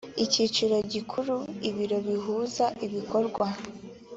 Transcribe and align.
icyicaro 0.23 0.77
gikuru 0.93 1.35
ibiro 1.69 1.97
bihuza 2.07 2.65
ibikorwa 2.85 3.45